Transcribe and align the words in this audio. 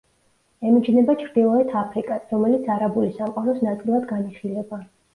ემიჯნება 0.69 1.15
ჩრდილოეთ 1.19 1.77
აფრიკას, 1.83 2.25
რომელიც 2.33 2.75
არაბული 2.79 3.15
სამყაროს 3.23 3.65
ნაწილად 3.71 4.13
განიხილება. 4.17 4.87